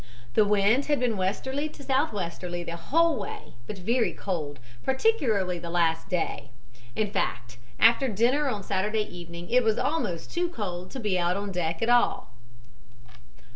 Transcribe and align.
The 0.33 0.45
wind 0.45 0.87
had 0.87 0.99
been 0.99 1.15
westerly 1.15 1.69
to 1.69 1.83
southwesterly 1.83 2.63
the 2.63 2.75
whole 2.75 3.19
way, 3.19 3.53
but 3.67 3.77
very 3.77 4.13
cold, 4.13 4.57
particularly 4.83 5.59
the 5.59 5.69
last 5.69 6.09
day; 6.09 6.49
in 6.95 7.11
fact 7.11 7.59
after 7.79 8.07
dinner 8.07 8.49
on 8.49 8.63
Saturday 8.63 9.03
evening 9.03 9.51
it 9.51 9.63
was 9.63 9.77
almost 9.77 10.31
too 10.31 10.49
cold 10.49 10.89
to 10.89 10.99
be 10.99 11.19
out 11.19 11.37
on 11.37 11.51
deck 11.51 11.83
at 11.83 11.89
all. 11.89 12.29